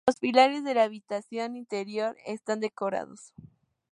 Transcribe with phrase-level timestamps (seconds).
[0.07, 3.35] Las pilares de la habitación interior están decorados.